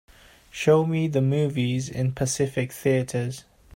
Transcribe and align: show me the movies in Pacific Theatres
show 0.49 0.83
me 0.83 1.07
the 1.07 1.21
movies 1.21 1.87
in 1.87 2.11
Pacific 2.11 2.71
Theatres 2.71 3.43